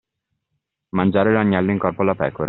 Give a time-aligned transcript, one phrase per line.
[0.95, 2.39] Mangiare l'agnello in corpo alla pecora.